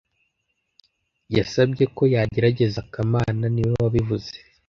Yasabye 1.35 1.83
ko 1.95 2.03
yagerageza 2.15 2.79
kamana 2.91 3.45
niwe 3.53 3.73
wabivuze 3.83 4.31